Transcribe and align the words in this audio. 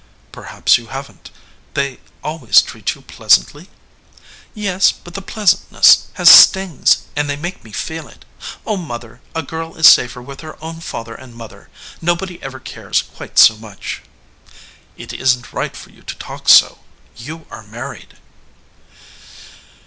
"Perhaps 0.31 0.79
you 0.79 0.87
haven 0.87 1.19
t. 1.23 1.31
They 1.75 1.99
always 2.23 2.59
treat 2.63 2.95
you 2.95 3.03
pleasantly?" 3.03 3.69
"Yes, 4.55 4.91
but 4.91 5.13
the 5.13 5.21
pleasantness 5.21 6.07
has 6.15 6.27
stings, 6.27 7.03
and 7.15 7.29
they 7.29 7.35
make 7.35 7.63
me 7.63 7.71
feel 7.71 8.07
it. 8.07 8.25
Oh, 8.65 8.77
mother, 8.77 9.21
a 9.35 9.43
girl 9.43 9.75
is 9.75 9.87
safer 9.87 10.19
with 10.19 10.41
her 10.41 10.57
own 10.59 10.79
father 10.81 11.13
and 11.13 11.35
mother. 11.35 11.69
Nobody 12.01 12.41
ever 12.41 12.59
cares 12.59 13.03
quite 13.03 13.37
so 13.37 13.55
much." 13.57 14.01
"It 14.97 15.13
isn 15.13 15.43
t 15.43 15.49
right 15.51 15.77
for 15.77 15.91
you 15.91 16.01
to 16.01 16.15
talk 16.15 16.49
so; 16.49 16.79
you 17.15 17.45
are 17.51 17.61
mar 17.61 17.91
ried." 17.91 18.17